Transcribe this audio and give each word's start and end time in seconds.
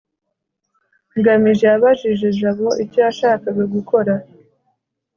ngamije 1.17 1.65
yabajije 1.71 2.27
jabo 2.39 2.69
icyo 2.83 2.99
yashakaga 3.05 3.63
gukora 3.73 4.13